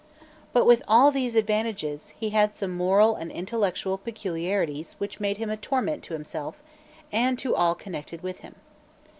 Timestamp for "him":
5.37-5.51, 8.39-8.55